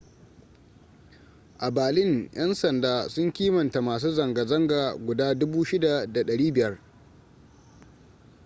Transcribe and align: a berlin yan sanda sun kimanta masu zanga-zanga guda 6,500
a 1.59 1.69
berlin 1.71 2.29
yan 2.33 2.53
sanda 2.55 3.09
sun 3.09 3.31
kimanta 3.33 3.81
masu 3.81 4.11
zanga-zanga 4.13 4.95
guda 4.97 5.33
6,500 5.33 6.77